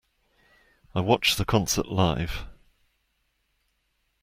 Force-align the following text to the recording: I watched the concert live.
I 0.95 1.01
watched 1.01 1.37
the 1.37 1.45
concert 1.45 1.85
live. 1.87 2.47